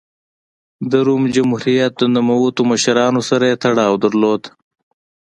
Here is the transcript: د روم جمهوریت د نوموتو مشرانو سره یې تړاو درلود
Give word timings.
د 0.91 0.93
روم 1.07 1.23
جمهوریت 1.35 1.91
د 1.97 2.03
نوموتو 2.15 2.61
مشرانو 2.71 3.21
سره 3.29 3.43
یې 3.49 3.55
تړاو 3.63 4.01
درلود 4.03 4.41